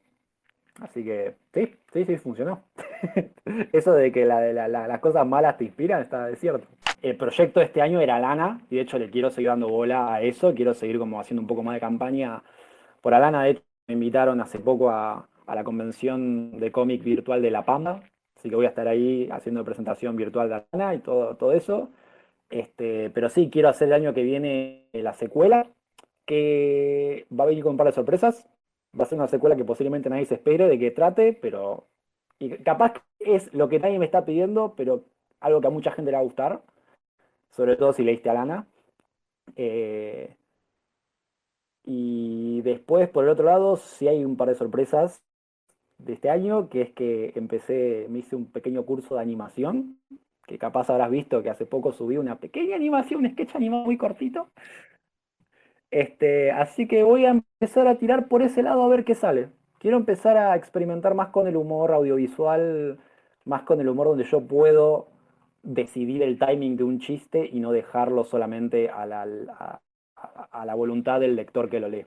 Así 0.80 1.04
que 1.04 1.36
sí, 1.54 1.76
sí, 1.92 2.06
sí, 2.06 2.18
funcionó. 2.18 2.64
Eso 3.74 3.92
de 3.92 4.12
que 4.14 4.26
las 4.26 5.00
cosas 5.02 5.28
malas 5.28 5.58
te 5.58 5.66
inspiran 5.66 6.02
está 6.02 6.28
de 6.28 6.38
cierto. 6.38 6.68
El 7.02 7.18
proyecto 7.18 7.60
de 7.60 7.66
este 7.66 7.82
año 7.82 8.00
era 8.00 8.16
Alana, 8.16 8.62
y 8.70 8.78
de 8.78 8.82
hecho 8.84 8.98
le 8.98 9.10
quiero 9.10 9.30
seguir 9.30 9.50
dando 9.50 9.68
bola 9.68 10.14
a 10.14 10.22
eso, 10.22 10.54
quiero 10.54 10.74
seguir 10.74 10.98
como 10.98 11.20
haciendo 11.20 11.42
un 11.42 11.48
poco 11.48 11.62
más 11.62 11.74
de 11.74 11.82
campaña 11.82 12.42
por 13.02 13.14
Alana. 13.14 13.44
De 13.44 13.62
me 13.88 13.94
invitaron 13.94 14.42
hace 14.42 14.60
poco 14.60 14.90
a, 14.90 15.28
la 15.48 15.64
convención 15.64 16.60
de 16.60 16.72
cómic 16.72 17.04
virtual 17.04 17.42
de 17.42 17.52
La 17.52 17.66
Pamba, 17.66 18.02
así 18.36 18.50
que 18.50 18.56
voy 18.56 18.66
a 18.66 18.70
estar 18.70 18.88
ahí 18.88 19.30
haciendo 19.32 19.64
presentación 19.64 20.16
virtual 20.16 20.50
de 20.50 20.64
Ana 20.72 20.96
y 20.96 21.00
todo, 21.00 21.36
todo 21.36 21.52
eso. 21.52 21.92
Este, 22.50 23.10
pero 23.12 23.30
sí, 23.30 23.50
quiero 23.52 23.70
hacer 23.70 23.88
el 23.90 23.94
año 23.94 24.14
que 24.14 24.24
viene 24.24 24.88
la 24.94 25.14
secuela, 25.14 25.68
que 26.26 27.28
va 27.38 27.44
a 27.44 27.48
venir 27.48 27.64
con 27.64 27.72
un 27.74 27.78
par 27.78 27.88
de 27.88 27.94
sorpresas. 27.94 28.48
Va 29.00 29.04
a 29.04 29.08
ser 29.08 29.18
una 29.20 29.28
secuela 29.28 29.56
que 29.56 29.66
posiblemente 29.66 30.10
nadie 30.10 30.26
se 30.26 30.36
espere 30.36 30.68
de 30.68 30.80
que 30.80 30.92
trate, 30.92 31.34
pero 31.34 31.88
y 32.40 32.50
capaz 32.64 32.94
es 33.20 33.54
lo 33.54 33.70
que 33.70 33.80
nadie 33.80 34.00
me 34.00 34.06
está 34.06 34.26
pidiendo, 34.26 34.74
pero 34.76 35.06
algo 35.40 35.62
que 35.62 35.68
a 35.68 35.72
mucha 35.72 35.92
gente 35.92 36.12
le 36.12 36.18
va 36.18 36.22
a 36.22 36.26
gustar, 36.26 36.62
sobre 37.52 37.76
todo 37.76 37.94
si 37.94 38.04
leíste 38.04 38.30
a 38.30 38.34
Lana. 38.34 38.68
Eh, 39.56 40.36
y 41.86 42.62
después, 42.62 43.10
por 43.10 43.26
el 43.26 43.30
otro 43.30 43.46
lado, 43.46 43.78
sí 43.78 44.08
hay 44.08 44.26
un 44.26 44.38
par 44.38 44.50
de 44.50 44.56
sorpresas 44.56 45.24
de 45.98 46.14
este 46.14 46.30
año, 46.30 46.70
que 46.70 46.82
es 46.82 46.94
que 46.94 47.34
empecé, 47.36 48.08
me 48.10 48.20
hice 48.20 48.36
un 48.36 48.52
pequeño 48.52 48.86
curso 48.86 49.16
de 49.16 49.22
animación, 49.22 50.00
que 50.48 50.58
capaz 50.58 50.90
habrás 50.90 51.12
visto 51.12 51.42
que 51.44 51.50
hace 51.50 51.66
poco 51.66 51.92
subí 51.92 52.18
una 52.18 52.40
pequeña 52.40 52.76
animación, 52.76 53.26
un 53.26 53.32
sketch 53.32 53.56
animado 53.56 53.86
muy 53.86 53.98
cortito. 53.98 54.50
Este, 55.92 56.52
así 56.52 56.88
que 56.88 57.04
voy 57.04 57.26
a 57.26 57.30
empezar 57.30 57.88
a 57.88 57.98
tirar 57.98 58.28
por 58.28 58.42
ese 58.42 58.64
lado 58.64 58.84
a 58.84 58.88
ver 58.90 59.06
qué 59.06 59.16
sale. 59.16 59.50
Quiero 59.80 59.98
empezar 59.98 60.38
a 60.38 60.56
experimentar 60.56 61.16
más 61.16 61.30
con 61.30 61.48
el 61.48 61.56
humor 61.56 61.92
audiovisual, 61.92 63.00
más 63.46 63.64
con 63.64 63.80
el 63.80 63.90
humor 63.90 64.08
donde 64.08 64.24
yo 64.26 64.46
puedo 64.46 65.08
decidir 65.64 66.22
el 66.24 66.38
timing 66.38 66.78
de 66.78 66.84
un 66.84 67.00
chiste 67.00 67.50
y 67.52 67.60
no 67.60 67.72
dejarlo 67.72 68.24
solamente 68.24 68.90
a 68.90 69.06
la, 69.06 69.82
la 70.66 70.76
voluntad 70.76 71.20
del 71.20 71.36
lector 71.36 71.70
que 71.70 71.80
lo 71.80 71.90
lee. 71.90 72.06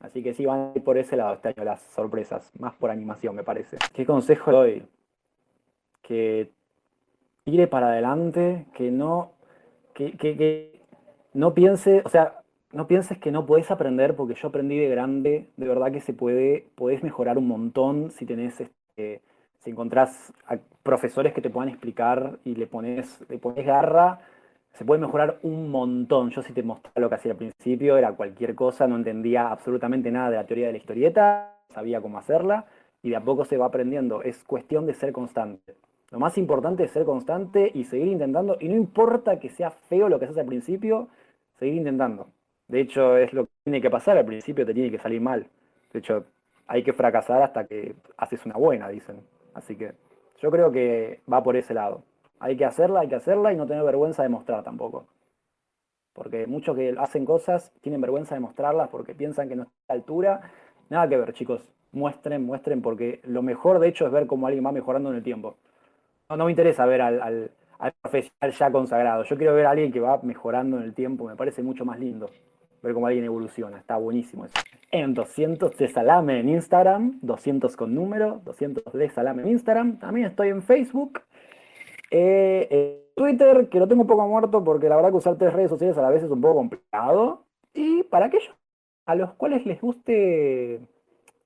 Así 0.00 0.22
que 0.22 0.32
sí, 0.32 0.46
van 0.46 0.58
a 0.58 0.72
ir 0.74 0.82
por 0.82 0.96
ese 0.96 1.16
lado 1.16 1.34
este 1.34 1.48
año 1.48 1.64
las 1.64 1.82
sorpresas, 1.82 2.50
más 2.58 2.74
por 2.74 2.90
animación 2.90 3.36
me 3.36 3.44
parece. 3.44 3.76
¿Qué 3.92 4.06
consejo 4.06 4.50
doy? 4.50 4.82
Que 6.00 6.50
tire 7.44 7.66
para 7.66 7.88
adelante, 7.88 8.66
que 8.74 8.90
no, 8.90 9.32
que, 9.92 10.80
no 11.34 11.52
piense, 11.52 12.02
o 12.04 12.08
sea, 12.08 12.40
no 12.72 12.86
pienses 12.86 13.18
que 13.18 13.30
no 13.30 13.44
podés 13.44 13.70
aprender, 13.70 14.16
porque 14.16 14.34
yo 14.34 14.48
aprendí 14.48 14.78
de 14.78 14.88
grande, 14.88 15.50
de 15.56 15.68
verdad 15.68 15.92
que 15.92 16.00
se 16.00 16.14
puede, 16.14 16.66
podés 16.76 17.02
mejorar 17.02 17.36
un 17.36 17.48
montón 17.48 18.10
si 18.10 18.24
tenés, 18.24 18.58
este, 18.60 19.20
si 19.58 19.70
encontrás 19.70 20.32
a 20.46 20.56
profesores 20.82 21.34
que 21.34 21.42
te 21.42 21.50
puedan 21.50 21.68
explicar 21.68 22.38
y 22.44 22.54
le 22.54 22.66
pones, 22.66 23.22
le 23.28 23.38
pones 23.38 23.66
garra, 23.66 24.20
se 24.72 24.84
puede 24.84 25.00
mejorar 25.00 25.38
un 25.42 25.70
montón. 25.70 26.30
Yo 26.30 26.42
si 26.42 26.52
te 26.52 26.62
mostraba 26.62 27.00
lo 27.00 27.08
que 27.08 27.14
hacía 27.16 27.32
al 27.32 27.38
principio, 27.38 27.96
era 27.96 28.12
cualquier 28.12 28.54
cosa, 28.54 28.86
no 28.86 28.96
entendía 28.96 29.50
absolutamente 29.50 30.10
nada 30.10 30.30
de 30.30 30.36
la 30.36 30.46
teoría 30.46 30.66
de 30.66 30.72
la 30.72 30.78
historieta, 30.78 31.56
sabía 31.68 32.00
cómo 32.00 32.18
hacerla, 32.18 32.66
y 33.02 33.10
de 33.10 33.16
a 33.16 33.20
poco 33.20 33.44
se 33.44 33.56
va 33.56 33.66
aprendiendo. 33.66 34.22
Es 34.22 34.42
cuestión 34.44 34.86
de 34.86 34.94
ser 34.94 35.12
constante. 35.12 35.74
Lo 36.10 36.18
más 36.18 36.36
importante 36.38 36.84
es 36.84 36.90
ser 36.90 37.04
constante 37.04 37.70
y 37.72 37.84
seguir 37.84 38.08
intentando, 38.08 38.56
y 38.60 38.68
no 38.68 38.76
importa 38.76 39.38
que 39.38 39.48
sea 39.48 39.70
feo 39.70 40.08
lo 40.08 40.18
que 40.18 40.24
haces 40.24 40.38
al 40.38 40.46
principio, 40.46 41.08
seguir 41.58 41.74
intentando. 41.74 42.28
De 42.68 42.80
hecho, 42.80 43.16
es 43.16 43.32
lo 43.32 43.46
que 43.46 43.52
tiene 43.64 43.80
que 43.80 43.90
pasar, 43.90 44.16
al 44.16 44.24
principio 44.24 44.66
te 44.66 44.74
tiene 44.74 44.90
que 44.90 44.98
salir 44.98 45.20
mal. 45.20 45.46
De 45.92 45.98
hecho, 45.98 46.24
hay 46.66 46.82
que 46.84 46.92
fracasar 46.92 47.42
hasta 47.42 47.66
que 47.66 47.94
haces 48.16 48.46
una 48.46 48.56
buena, 48.56 48.88
dicen. 48.88 49.20
Así 49.54 49.76
que 49.76 49.92
yo 50.40 50.50
creo 50.50 50.70
que 50.70 51.20
va 51.30 51.42
por 51.42 51.56
ese 51.56 51.74
lado. 51.74 52.02
Hay 52.40 52.56
que 52.56 52.64
hacerla, 52.64 53.00
hay 53.00 53.08
que 53.08 53.14
hacerla 53.14 53.52
y 53.52 53.56
no 53.56 53.66
tener 53.66 53.84
vergüenza 53.84 54.22
de 54.22 54.28
mostrar 54.28 54.62
tampoco. 54.64 55.06
Porque 56.12 56.46
muchos 56.46 56.74
que 56.74 56.94
hacen 56.98 57.24
cosas 57.24 57.72
tienen 57.80 58.00
vergüenza 58.00 58.34
de 58.34 58.40
mostrarlas 58.40 58.88
porque 58.88 59.14
piensan 59.14 59.48
que 59.48 59.56
no 59.56 59.62
está 59.62 59.74
a 59.88 59.94
la 59.94 59.94
altura. 59.94 60.40
Nada 60.88 61.08
que 61.08 61.16
ver, 61.16 61.32
chicos. 61.32 61.72
Muestren, 61.92 62.44
muestren, 62.44 62.82
porque 62.82 63.20
lo 63.24 63.42
mejor 63.42 63.78
de 63.78 63.88
hecho 63.88 64.06
es 64.06 64.12
ver 64.12 64.26
cómo 64.26 64.46
alguien 64.46 64.64
va 64.64 64.72
mejorando 64.72 65.10
en 65.10 65.16
el 65.16 65.22
tiempo. 65.22 65.56
No, 66.28 66.44
me 66.44 66.50
interesa 66.50 66.86
ver 66.86 67.02
al, 67.02 67.50
al 67.78 67.92
profesional 68.02 68.52
ya 68.52 68.70
consagrado. 68.70 69.24
Yo 69.24 69.36
quiero 69.36 69.54
ver 69.54 69.66
a 69.66 69.70
alguien 69.70 69.92
que 69.92 70.00
va 70.00 70.20
mejorando 70.22 70.76
en 70.78 70.84
el 70.84 70.94
tiempo. 70.94 71.24
Me 71.24 71.36
parece 71.36 71.62
mucho 71.62 71.84
más 71.84 71.98
lindo 71.98 72.30
ver 72.82 72.94
cómo 72.94 73.06
alguien 73.06 73.24
evoluciona. 73.24 73.78
Está 73.78 73.96
buenísimo 73.96 74.44
eso. 74.44 74.54
En 74.90 75.14
200 75.14 75.76
de 75.76 75.88
salame 75.88 76.40
en 76.40 76.48
Instagram, 76.48 77.18
200 77.22 77.76
con 77.76 77.94
número, 77.94 78.40
200 78.44 78.92
de 78.92 79.08
salame 79.10 79.42
en 79.42 79.48
Instagram. 79.48 79.98
También 79.98 80.26
estoy 80.26 80.48
en 80.48 80.62
Facebook. 80.62 81.20
Eh, 82.10 83.10
Twitter, 83.14 83.68
que 83.68 83.78
lo 83.78 83.86
tengo 83.86 84.02
un 84.02 84.08
poco 84.08 84.26
muerto 84.26 84.62
porque 84.64 84.88
la 84.88 84.96
verdad 84.96 85.10
que 85.10 85.16
usar 85.16 85.36
tres 85.36 85.52
redes 85.52 85.70
sociales 85.70 85.96
a 85.98 86.02
la 86.02 86.10
vez 86.10 86.22
es 86.22 86.30
un 86.30 86.40
poco 86.40 86.56
complicado. 86.56 87.44
Y 87.74 88.02
para 88.04 88.26
aquellos 88.26 88.54
a 89.06 89.14
los 89.14 89.32
cuales 89.34 89.66
les 89.66 89.80
guste, 89.80 90.80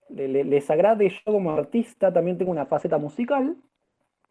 les, 0.08 0.70
agrade 0.70 1.08
yo 1.08 1.32
como 1.32 1.50
artista, 1.52 2.12
también 2.12 2.38
tengo 2.38 2.50
una 2.50 2.66
faceta 2.66 2.98
musical 2.98 3.56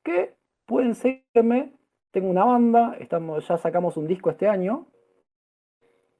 que 0.04 0.34
pueden 0.66 0.96
seguirme. 0.96 1.74
Tengo 2.12 2.30
una 2.30 2.46
banda, 2.46 2.96
estamos, 3.00 3.48
ya 3.48 3.58
sacamos 3.58 3.98
un 3.98 4.08
disco 4.08 4.30
este 4.30 4.48
año, 4.48 4.86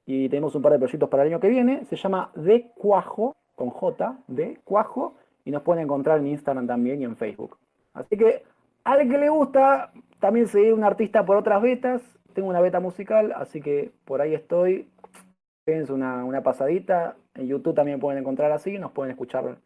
y 0.06 0.28
tenemos 0.28 0.54
un 0.54 0.62
par 0.62 0.72
de 0.72 0.78
proyectos 0.78 1.08
para 1.08 1.22
el 1.22 1.30
año 1.30 1.40
que 1.40 1.48
viene. 1.48 1.84
Se 1.86 1.96
llama 1.96 2.30
De 2.34 2.70
Cuajo, 2.74 3.34
con 3.54 3.70
J, 3.70 4.18
De 4.26 4.58
Cuajo, 4.64 5.14
y 5.44 5.50
nos 5.50 5.62
pueden 5.62 5.84
encontrar 5.84 6.18
en 6.18 6.28
Instagram 6.28 6.66
también 6.66 7.00
y 7.00 7.04
en 7.04 7.16
Facebook. 7.16 7.56
Así 7.94 8.16
que 8.16 8.42
al 8.84 9.08
que 9.08 9.18
le 9.18 9.28
gusta 9.28 9.92
también 10.20 10.46
seguir 10.46 10.74
un 10.74 10.84
artista 10.84 11.24
por 11.24 11.36
otras 11.36 11.60
betas, 11.62 12.02
tengo 12.34 12.48
una 12.48 12.60
beta 12.60 12.80
musical, 12.80 13.32
así 13.36 13.60
que 13.60 13.92
por 14.04 14.20
ahí 14.20 14.34
estoy. 14.34 14.90
Fíjense 15.64 15.92
una, 15.92 16.24
una 16.24 16.42
pasadita. 16.42 17.16
En 17.34 17.48
YouTube 17.48 17.74
también 17.74 18.00
pueden 18.00 18.20
encontrar 18.20 18.52
así, 18.52 18.78
nos 18.78 18.92
pueden 18.92 19.10
escuchar 19.10 19.56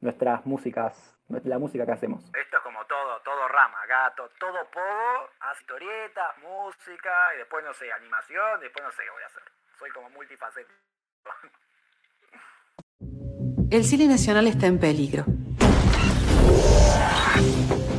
nuestras 0.00 0.46
músicas, 0.46 1.16
la 1.44 1.58
música 1.58 1.84
que 1.84 1.92
hacemos. 1.92 2.24
Esto 2.24 2.56
es 2.56 2.62
como 2.62 2.84
todo, 2.86 3.20
todo 3.24 3.48
rama, 3.48 3.78
gato, 3.88 4.30
todo 4.40 4.58
poco, 4.72 5.30
historietas, 5.60 6.38
música, 6.42 7.34
y 7.34 7.38
después 7.38 7.64
no 7.64 7.72
sé, 7.74 7.92
animación, 7.92 8.60
después 8.60 8.84
no 8.84 8.90
sé 8.92 9.02
qué 9.04 9.10
voy 9.10 9.22
a 9.22 9.26
hacer 9.26 9.42
soy 9.78 9.90
como 9.90 10.10
multifacético. 10.10 10.74
El 13.70 13.84
cine 13.84 14.08
nacional 14.08 14.46
está 14.46 14.66
en 14.66 14.80
peligro 14.80 15.24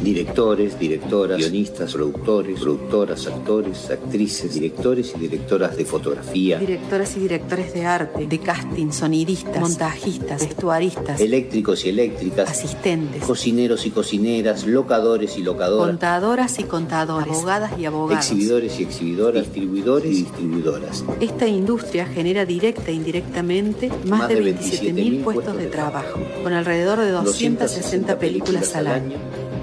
directores, 0.02 0.80
directoras, 0.80 1.38
guionistas, 1.38 1.94
productores, 1.94 2.60
productoras, 2.60 3.28
actores, 3.28 3.90
actrices, 3.90 4.54
directores 4.54 5.14
y 5.16 5.20
directoras 5.20 5.76
de 5.76 5.86
fotografía, 5.86 6.58
directoras 6.60 7.16
y 7.18 7.20
directores 7.22 7.74
de 7.74 7.86
arte, 7.86 8.28
de 8.28 8.40
casting, 8.40 8.92
sonidistas, 8.92 9.60
montajistas, 9.60 10.48
vestuaristas, 10.48 11.20
eléctricos 11.20 11.86
y 11.86 11.90
eléctricas, 11.90 12.50
asistentes, 12.50 13.24
cocineros 13.24 13.86
y 13.86 13.92
cocineras, 13.92 14.66
locadores 14.66 15.38
y 15.38 15.44
locadoras, 15.44 15.88
contadoras 15.88 16.60
y 16.60 16.64
contadores, 16.64 17.34
abogadas 17.34 17.78
y 17.78 17.86
abogados, 17.86 18.26
exhibidores 18.26 18.80
y 18.80 18.84
exhibidoras, 18.84 19.44
distribuidores 19.44 20.12
y 20.12 20.16
distribuidoras. 20.24 21.04
Esta 21.20 21.48
industria 21.48 22.06
genera 22.06 22.46
directa 22.46 22.90
e 22.92 22.94
indirectamente 22.94 23.92
más, 24.06 24.30
de 24.30 24.56
27.000 24.56 25.24
puestos 25.24 25.58
de 25.58 25.68
trabajo, 25.68 26.20
con 26.44 26.54
alrededor 26.54 27.00
de 27.00 27.12
260 27.12 28.18
películas 28.20 28.76
al 28.76 28.88
año 28.88 29.18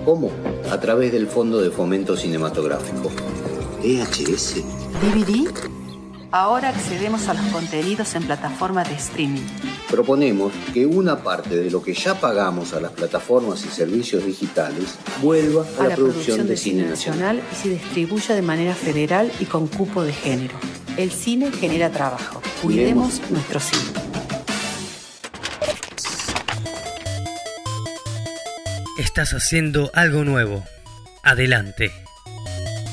¿Cómo? 0.07 0.31
A 0.71 0.79
través 0.79 1.11
del 1.11 1.27
Fondo 1.27 1.61
de 1.61 1.73
Fomento 1.73 2.17
Cinematográfico. 2.17 3.11
EHS. 3.83 4.63
¿DVD? 5.03 5.51
Ahora 6.31 6.69
accedemos 6.69 7.27
a 7.29 7.35
los 7.35 7.45
contenidos 7.47 8.15
en 8.15 8.23
plataformas 8.23 8.89
de 8.89 8.95
streaming. 8.95 9.43
Proponemos 9.91 10.53
que 10.73 10.87
una 10.87 11.25
parte 11.25 11.57
de 11.57 11.73
lo 11.73 11.83
que 11.83 11.93
ya 11.93 12.21
pagamos 12.21 12.73
a 12.73 12.81
las 12.81 12.93
plataformas 12.93 13.65
y 13.65 13.69
servicios 13.69 14.25
digitales 14.25 14.95
vuelva 15.21 15.65
a, 15.81 15.89
la, 15.89 15.97
producción, 15.97 16.47
de, 16.47 16.57
cine 16.57 16.85
nacional 16.85 17.43
y 17.51 17.57
se 17.57 17.69
distribuya 17.71 18.37
de 18.37 18.43
manera 18.43 18.77
federal 18.77 19.33
y 19.41 19.47
con 19.47 19.67
cupo 19.67 20.05
de 20.05 20.13
género. 20.13 20.55
El 20.97 21.11
cine 21.11 21.51
genera 21.51 21.91
trabajo. 21.91 22.41
Cuidemos 22.63 23.21
nuestro 23.29 23.59
cine. 23.59 24.06
Estás 29.07 29.35
haciendo 29.35 29.93
algo 29.95 30.25
nuevo. 30.25 30.65
Adelante. 31.23 31.93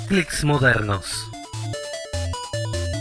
Clicks 0.08 0.44
modernos. 0.44 1.08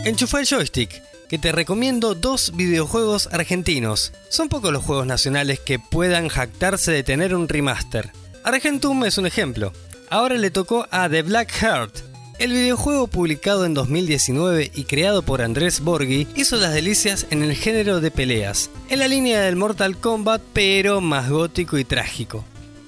Enchufa 0.03 0.39
el 0.39 0.47
joystick, 0.47 1.01
que 1.29 1.37
te 1.37 1.51
recomiendo 1.51 2.15
dos 2.15 2.53
videojuegos 2.55 3.29
argentinos. 3.31 4.13
Son 4.29 4.49
pocos 4.49 4.73
los 4.73 4.83
juegos 4.83 5.05
nacionales 5.05 5.59
que 5.59 5.77
puedan 5.77 6.27
jactarse 6.27 6.91
de 6.91 7.03
tener 7.03 7.35
un 7.35 7.47
remaster. 7.47 8.11
Argentum 8.43 9.05
es 9.05 9.19
un 9.19 9.27
ejemplo. 9.27 9.71
Ahora 10.09 10.35
le 10.35 10.49
tocó 10.49 10.87
a 10.89 11.07
The 11.07 11.21
Black 11.21 11.51
Heart. 11.51 11.99
El 12.39 12.51
videojuego 12.51 13.05
publicado 13.07 13.65
en 13.65 13.75
2019 13.75 14.71
y 14.73 14.83
creado 14.85 15.21
por 15.21 15.43
Andrés 15.43 15.81
Borghi 15.81 16.27
hizo 16.35 16.57
las 16.57 16.73
delicias 16.73 17.27
en 17.29 17.43
el 17.43 17.55
género 17.55 18.01
de 18.01 18.09
peleas, 18.09 18.71
en 18.89 18.99
la 18.99 19.07
línea 19.07 19.39
del 19.41 19.55
Mortal 19.55 19.97
Kombat 19.97 20.41
pero 20.51 20.99
más 20.99 21.29
gótico 21.29 21.77
y 21.77 21.85
trágico. 21.85 22.43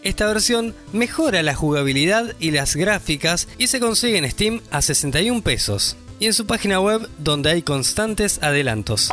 Esta 0.05 0.27
versión 0.27 0.75
mejora 0.93 1.41
la 1.41 1.55
jugabilidad 1.55 2.35
y 2.39 2.51
las 2.51 2.75
gráficas 2.75 3.47
y 3.57 3.65
se 3.65 3.79
consigue 3.79 4.19
en 4.19 4.29
Steam 4.29 4.61
a 4.69 4.83
61 4.83 5.41
pesos 5.41 5.97
y 6.19 6.27
en 6.27 6.33
su 6.33 6.45
página 6.45 6.79
web 6.79 7.09
donde 7.17 7.49
hay 7.49 7.63
constantes 7.63 8.37
adelantos. 8.43 9.09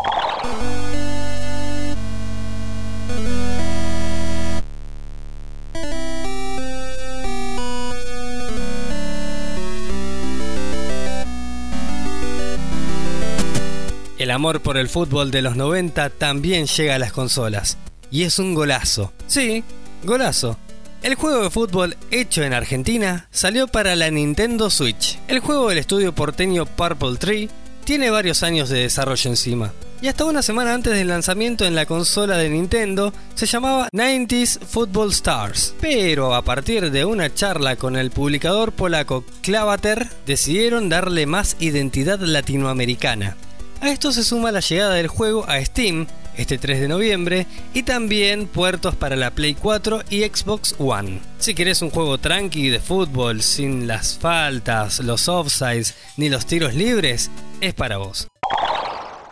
El 14.18 14.30
amor 14.30 14.60
por 14.60 14.76
el 14.76 14.90
fútbol 14.90 15.30
de 15.30 15.40
los 15.40 15.56
90 15.56 16.10
también 16.10 16.66
llega 16.66 16.96
a 16.96 16.98
las 16.98 17.12
consolas. 17.12 17.78
Y 18.10 18.24
es 18.24 18.38
un 18.38 18.52
golazo. 18.52 19.10
Sí, 19.26 19.64
golazo. 20.04 20.58
El 21.02 21.16
juego 21.16 21.42
de 21.42 21.50
fútbol 21.50 21.96
hecho 22.12 22.44
en 22.44 22.52
Argentina 22.52 23.26
salió 23.32 23.66
para 23.66 23.96
la 23.96 24.08
Nintendo 24.12 24.70
Switch. 24.70 25.18
El 25.26 25.40
juego 25.40 25.68
del 25.68 25.78
estudio 25.78 26.14
porteño 26.14 26.64
Purple 26.64 27.16
Tree 27.16 27.50
tiene 27.82 28.10
varios 28.10 28.44
años 28.44 28.68
de 28.68 28.82
desarrollo 28.82 29.28
encima. 29.28 29.72
Y 30.00 30.06
hasta 30.06 30.24
una 30.24 30.42
semana 30.42 30.74
antes 30.74 30.92
del 30.94 31.08
lanzamiento 31.08 31.64
en 31.64 31.74
la 31.74 31.86
consola 31.86 32.36
de 32.36 32.50
Nintendo 32.50 33.12
se 33.34 33.46
llamaba 33.46 33.88
90s 33.92 34.60
Football 34.60 35.10
Stars. 35.10 35.74
Pero 35.80 36.36
a 36.36 36.42
partir 36.42 36.92
de 36.92 37.04
una 37.04 37.34
charla 37.34 37.74
con 37.74 37.96
el 37.96 38.12
publicador 38.12 38.70
polaco 38.70 39.24
Clavater 39.42 40.08
decidieron 40.24 40.88
darle 40.88 41.26
más 41.26 41.56
identidad 41.58 42.20
latinoamericana. 42.20 43.36
A 43.80 43.90
esto 43.90 44.12
se 44.12 44.22
suma 44.22 44.52
la 44.52 44.60
llegada 44.60 44.94
del 44.94 45.08
juego 45.08 45.44
a 45.48 45.60
Steam 45.64 46.06
este 46.36 46.58
3 46.58 46.80
de 46.80 46.88
noviembre 46.88 47.46
y 47.74 47.82
también 47.82 48.46
puertos 48.46 48.96
para 48.96 49.16
la 49.16 49.30
Play 49.30 49.54
4 49.54 50.02
y 50.10 50.22
Xbox 50.22 50.74
One. 50.78 51.20
Si 51.38 51.54
querés 51.54 51.82
un 51.82 51.90
juego 51.90 52.18
tranqui 52.18 52.68
de 52.68 52.80
fútbol 52.80 53.42
sin 53.42 53.86
las 53.86 54.18
faltas, 54.18 55.00
los 55.00 55.28
offsides 55.28 55.94
ni 56.16 56.28
los 56.28 56.46
tiros 56.46 56.74
libres, 56.74 57.30
es 57.60 57.74
para 57.74 57.98
vos. 57.98 58.28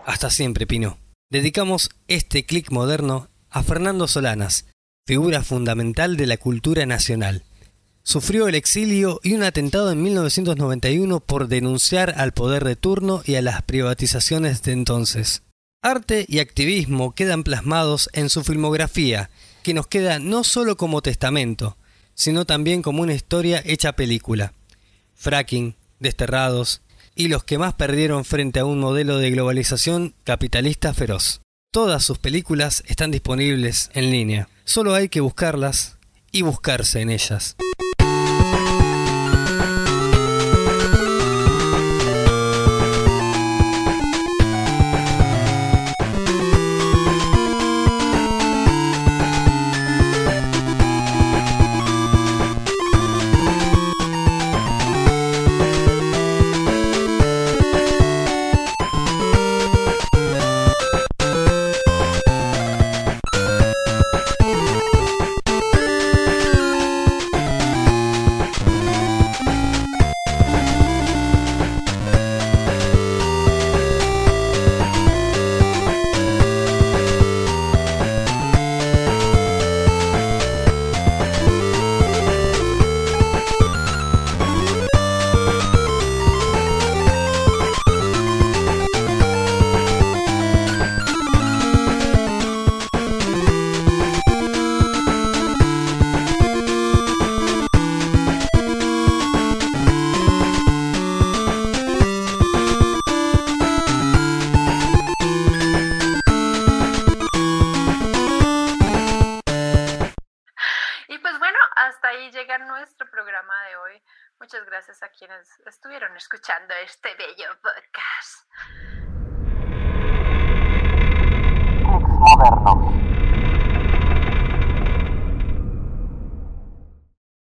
Hasta 0.07 0.31
siempre, 0.31 0.67
Pino. 0.67 0.99
Dedicamos 1.31 1.91
este 2.09 2.45
clic 2.45 2.71
moderno 2.73 3.29
a 3.51 3.63
Fernando 3.63 4.09
Solanas, 4.09 4.67
figura 5.07 5.43
fundamental 5.43 6.17
de 6.17 6.27
la 6.27 6.37
cultura 6.37 6.87
nacional. 6.87 7.45
Sufrió 8.03 8.49
el 8.49 8.55
exilio 8.55 9.21
y 9.23 9.35
un 9.35 9.43
atentado 9.43 9.93
en 9.93 10.03
1991 10.03 11.21
por 11.21 11.49
denunciar 11.49 12.15
al 12.17 12.33
poder 12.33 12.65
de 12.65 12.75
turno 12.75 13.23
y 13.25 13.35
a 13.37 13.43
las 13.43 13.63
privatizaciones 13.63 14.63
de 14.63 14.73
entonces. 14.73 15.43
Arte 15.83 16.27
y 16.29 16.41
activismo 16.41 17.15
quedan 17.15 17.43
plasmados 17.43 18.11
en 18.13 18.29
su 18.29 18.45
filmografía, 18.45 19.31
que 19.63 19.73
nos 19.73 19.87
queda 19.87 20.19
no 20.19 20.45
solo 20.45 20.77
como 20.77 21.01
testamento, 21.01 21.79
sino 22.15 22.45
también 22.45 22.83
como 22.83 23.01
una 23.01 23.15
historia 23.15 23.63
hecha 23.65 23.93
película. 23.93 24.53
Fracking, 25.15 25.77
Desterrados 25.99 26.83
y 27.15 27.29
los 27.29 27.45
que 27.45 27.57
más 27.57 27.75
perdieron 27.75 28.27
frente 28.27 28.61
a 28.61 28.67
un 28.67 28.79
modelo 28.79 29.17
de 29.17 29.31
globalización 29.31 30.15
capitalista 30.23 30.93
feroz. 30.93 31.41
Todas 31.73 32.05
sus 32.05 32.19
películas 32.19 32.83
están 32.87 33.11
disponibles 33.11 33.91
en 33.95 34.11
línea. 34.11 34.49
Solo 34.65 34.95
hay 34.95 35.09
que 35.09 35.21
buscarlas 35.21 35.97
y 36.31 36.43
buscarse 36.43 37.01
en 37.01 37.09
ellas. 37.09 37.57